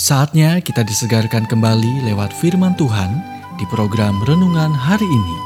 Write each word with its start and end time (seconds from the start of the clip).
Saatnya 0.00 0.64
kita 0.64 0.80
disegarkan 0.80 1.44
kembali 1.44 2.08
lewat 2.08 2.32
firman 2.32 2.72
Tuhan 2.72 3.20
di 3.60 3.68
program 3.68 4.16
renungan 4.24 4.72
hari 4.72 5.04
ini. 5.04 5.36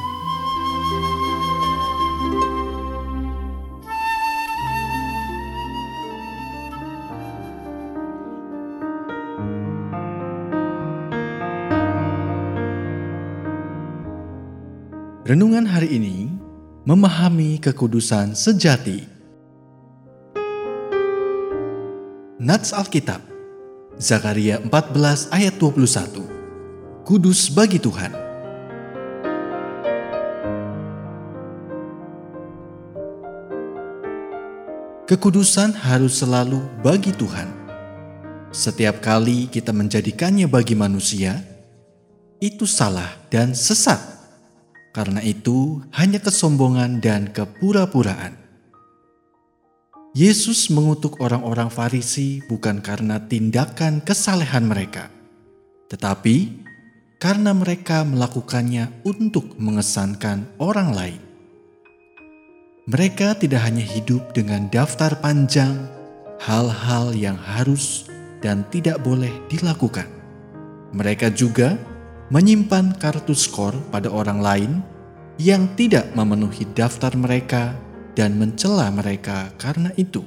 Renungan 15.26 15.66
hari 15.66 15.98
ini 15.98 16.30
memahami 16.86 17.58
kekudusan 17.58 18.38
sejati. 18.38 19.02
Nats 22.38 22.70
Alkitab 22.70 23.33
Zakaria 23.94 24.58
14 24.58 25.30
ayat 25.30 25.54
21. 25.54 27.06
Kudus 27.06 27.46
bagi 27.46 27.78
Tuhan. 27.78 28.10
Kekudusan 35.06 35.78
harus 35.78 36.18
selalu 36.18 36.58
bagi 36.82 37.14
Tuhan. 37.14 37.46
Setiap 38.50 38.98
kali 38.98 39.46
kita 39.46 39.70
menjadikannya 39.70 40.50
bagi 40.50 40.74
manusia, 40.74 41.38
itu 42.42 42.66
salah 42.66 43.14
dan 43.30 43.54
sesat. 43.54 44.02
Karena 44.90 45.22
itu 45.22 45.86
hanya 45.94 46.18
kesombongan 46.18 46.98
dan 46.98 47.30
kepura-puraan. 47.30 48.43
Yesus 50.14 50.70
mengutuk 50.70 51.18
orang-orang 51.18 51.66
Farisi 51.74 52.38
bukan 52.46 52.78
karena 52.78 53.18
tindakan 53.18 53.98
kesalehan 53.98 54.62
mereka, 54.62 55.10
tetapi 55.90 56.54
karena 57.18 57.50
mereka 57.50 58.06
melakukannya 58.06 59.02
untuk 59.02 59.58
mengesankan 59.58 60.46
orang 60.62 60.94
lain. 60.94 61.22
Mereka 62.86 63.42
tidak 63.42 63.66
hanya 63.66 63.82
hidup 63.82 64.30
dengan 64.30 64.70
daftar 64.70 65.18
panjang 65.18 65.90
hal-hal 66.38 67.10
yang 67.10 67.34
harus 67.34 68.06
dan 68.38 68.62
tidak 68.70 69.02
boleh 69.02 69.34
dilakukan. 69.50 70.06
Mereka 70.94 71.34
juga 71.34 71.74
menyimpan 72.30 73.02
kartu 73.02 73.34
skor 73.34 73.74
pada 73.90 74.06
orang 74.14 74.38
lain 74.38 74.72
yang 75.42 75.66
tidak 75.74 76.06
memenuhi 76.14 76.70
daftar 76.70 77.10
mereka 77.18 77.74
dan 78.14 78.38
mencela 78.38 78.88
mereka 78.94 79.50
karena 79.58 79.90
itu. 79.98 80.22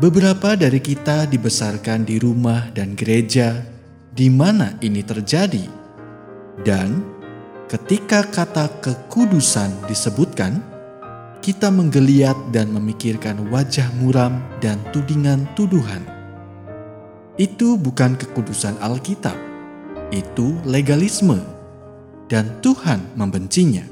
Beberapa 0.00 0.56
dari 0.56 0.80
kita 0.80 1.28
dibesarkan 1.28 2.08
di 2.08 2.16
rumah 2.16 2.72
dan 2.72 2.96
gereja 2.96 3.60
di 4.12 4.32
mana 4.32 4.76
ini 4.80 5.04
terjadi, 5.04 5.68
dan 6.64 7.04
ketika 7.68 8.24
kata 8.24 8.68
kekudusan 8.80 9.88
disebutkan, 9.88 10.60
kita 11.44 11.68
menggeliat 11.68 12.36
dan 12.54 12.72
memikirkan 12.72 13.50
wajah 13.52 13.88
muram 14.00 14.40
dan 14.64 14.80
tudingan 14.94 15.44
tuduhan. 15.58 16.06
Itu 17.36 17.76
bukan 17.76 18.16
kekudusan 18.16 18.80
Alkitab, 18.80 19.36
itu 20.08 20.56
legalisme, 20.64 21.40
dan 22.32 22.48
Tuhan 22.64 23.12
membencinya 23.12 23.91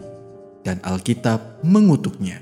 dan 0.65 0.81
Alkitab 0.85 1.65
mengutuknya. 1.65 2.41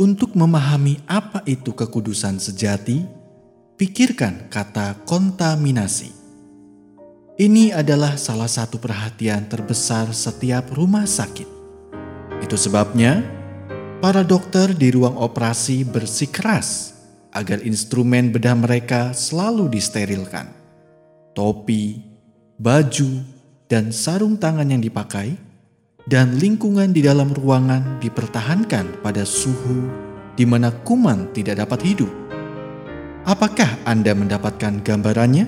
Untuk 0.00 0.32
memahami 0.32 1.04
apa 1.04 1.44
itu 1.44 1.76
kekudusan 1.76 2.40
sejati, 2.40 3.04
pikirkan 3.76 4.48
kata 4.48 5.04
kontaminasi. 5.04 6.16
Ini 7.40 7.72
adalah 7.76 8.16
salah 8.16 8.48
satu 8.48 8.80
perhatian 8.80 9.48
terbesar 9.48 10.12
setiap 10.12 10.72
rumah 10.72 11.04
sakit. 11.04 11.48
Itu 12.40 12.56
sebabnya 12.56 13.20
para 14.00 14.24
dokter 14.24 14.72
di 14.72 14.92
ruang 14.92 15.16
operasi 15.20 15.84
bersikeras 15.84 16.96
agar 17.36 17.60
instrumen 17.64 18.32
bedah 18.32 18.56
mereka 18.56 19.12
selalu 19.12 19.68
disterilkan. 19.68 20.48
Topi, 21.36 22.00
baju, 22.56 23.24
dan 23.70 23.92
sarung 23.94 24.34
tangan 24.36 24.66
yang 24.66 24.82
dipakai 24.82 25.49
dan 26.10 26.42
lingkungan 26.42 26.90
di 26.90 27.06
dalam 27.06 27.30
ruangan 27.30 28.02
dipertahankan 28.02 28.98
pada 28.98 29.22
suhu 29.22 29.86
di 30.34 30.42
mana 30.42 30.74
kuman 30.82 31.30
tidak 31.30 31.62
dapat 31.62 31.86
hidup. 31.86 32.10
Apakah 33.22 33.78
Anda 33.86 34.10
mendapatkan 34.18 34.82
gambarannya? 34.82 35.46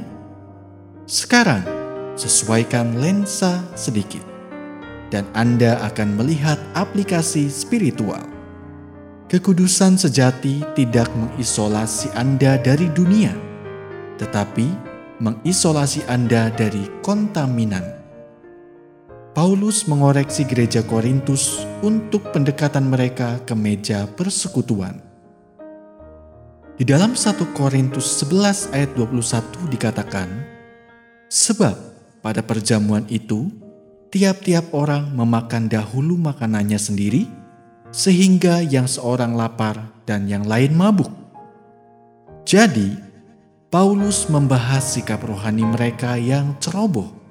Sekarang, 1.03 1.67
sesuaikan 2.15 2.95
lensa 3.03 3.59
sedikit, 3.75 4.23
dan 5.11 5.27
Anda 5.35 5.83
akan 5.83 6.15
melihat 6.15 6.63
aplikasi 6.79 7.51
spiritual. 7.51 8.23
Kekudusan 9.27 9.99
sejati 9.99 10.63
tidak 10.79 11.11
mengisolasi 11.19 12.15
Anda 12.15 12.61
dari 12.63 12.87
dunia, 12.93 13.35
tetapi 14.21 14.69
mengisolasi 15.19 16.07
Anda 16.07 16.55
dari 16.55 16.87
kontaminan 17.03 18.02
Paulus 19.33 19.89
mengoreksi 19.89 20.45
gereja 20.45 20.85
Korintus 20.85 21.65
untuk 21.81 22.37
pendekatan 22.37 22.85
mereka 22.93 23.41
ke 23.49 23.57
meja 23.57 24.05
persekutuan. 24.05 25.01
Di 26.77 26.85
dalam 26.85 27.17
1 27.17 27.41
Korintus 27.57 28.21
11 28.21 28.77
ayat 28.77 28.93
21 28.93 29.73
dikatakan, 29.73 30.29
Sebab 31.33 31.73
pada 32.21 32.45
perjamuan 32.45 33.09
itu, 33.09 33.49
tiap-tiap 34.13 34.69
orang 34.77 35.09
memakan 35.17 35.65
dahulu 35.65 36.21
makanannya 36.21 36.77
sendiri, 36.77 37.25
sehingga 37.89 38.61
yang 38.61 38.85
seorang 38.85 39.33
lapar 39.33 39.97
dan 40.05 40.29
yang 40.29 40.45
lain 40.45 40.77
mabuk. 40.77 41.09
Jadi, 42.45 43.01
Paulus 43.73 44.29
membahas 44.29 44.93
sikap 44.93 45.25
rohani 45.25 45.65
mereka 45.65 46.21
yang 46.21 46.53
ceroboh 46.61 47.22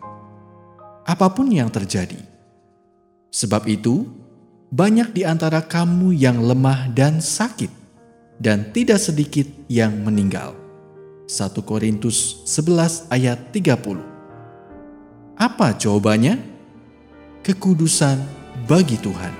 apa 1.11 1.27
pun 1.27 1.51
yang 1.51 1.67
terjadi. 1.67 2.23
Sebab 3.35 3.67
itu, 3.67 4.07
banyak 4.71 5.11
di 5.11 5.27
antara 5.27 5.59
kamu 5.59 6.15
yang 6.15 6.39
lemah 6.39 6.87
dan 6.95 7.19
sakit, 7.19 7.67
dan 8.39 8.71
tidak 8.71 9.03
sedikit 9.03 9.43
yang 9.67 9.91
meninggal. 10.07 10.55
1 11.27 11.51
Korintus 11.67 12.47
11 12.47 13.11
ayat 13.11 13.51
30 13.51 13.99
Apa 15.35 15.75
jawabannya? 15.75 16.39
Kekudusan 17.43 18.19
bagi 18.67 18.95
Tuhan. 18.99 19.33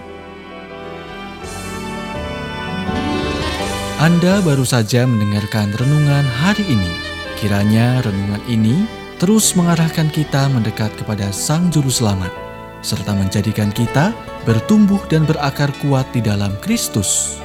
Anda 4.01 4.41
baru 4.41 4.65
saja 4.65 5.05
mendengarkan 5.05 5.77
renungan 5.77 6.25
hari 6.25 6.65
ini. 6.65 6.89
Kiranya 7.37 8.01
renungan 8.01 8.41
ini 8.49 9.00
terus 9.21 9.53
mengarahkan 9.53 10.09
kita 10.09 10.49
mendekat 10.49 10.89
kepada 10.97 11.29
Sang 11.29 11.69
Juru 11.69 11.93
Selamat, 11.93 12.33
serta 12.81 13.13
menjadikan 13.13 13.69
kita 13.69 14.17
bertumbuh 14.49 14.97
dan 15.13 15.29
berakar 15.29 15.69
kuat 15.77 16.09
di 16.09 16.25
dalam 16.25 16.57
Kristus. 16.57 17.37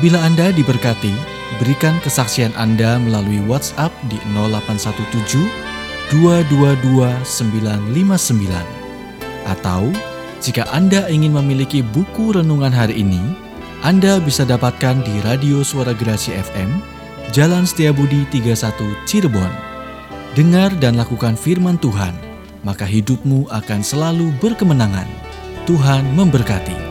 Bila 0.00 0.16
Anda 0.24 0.48
diberkati, 0.48 1.12
berikan 1.60 2.00
kesaksian 2.00 2.56
Anda 2.56 2.96
melalui 2.96 3.44
WhatsApp 3.44 3.92
di 4.08 4.16
0817 4.32 6.16
222 6.16 7.28
959 7.28 9.52
atau 9.52 9.92
jika 10.40 10.64
Anda 10.72 11.12
ingin 11.12 11.36
memiliki 11.36 11.84
buku 11.84 12.40
renungan 12.40 12.72
hari 12.72 13.04
ini, 13.04 13.20
Anda 13.84 14.16
bisa 14.16 14.48
dapatkan 14.48 15.04
di 15.04 15.12
Radio 15.28 15.60
Suara 15.60 15.92
Gerasi 15.92 16.32
FM, 16.40 16.80
Jalan 17.36 17.68
Setiabudi 17.68 18.24
31 18.32 18.96
Cirebon. 19.04 19.69
Dengar 20.30 20.70
dan 20.78 20.94
lakukan 20.94 21.34
firman 21.34 21.74
Tuhan, 21.82 22.14
maka 22.62 22.86
hidupmu 22.86 23.50
akan 23.50 23.82
selalu 23.82 24.30
berkemenangan. 24.38 25.10
Tuhan 25.66 26.06
memberkati. 26.14 26.89